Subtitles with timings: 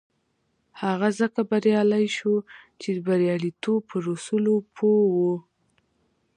[0.81, 2.33] هغه ځکه بريالی شو
[2.81, 5.15] چې د برياليتوب پر اصولو پوه و.